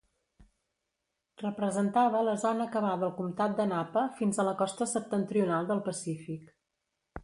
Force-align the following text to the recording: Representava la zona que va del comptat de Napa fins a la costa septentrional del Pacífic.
Representava 1.43 2.23
la 2.29 2.33
zona 2.45 2.67
que 2.77 2.83
va 2.87 2.95
del 3.05 3.13
comptat 3.21 3.55
de 3.63 3.69
Napa 3.75 4.09
fins 4.19 4.41
a 4.45 4.49
la 4.51 4.59
costa 4.65 4.93
septentrional 4.97 5.73
del 5.75 5.89
Pacífic. 5.91 6.55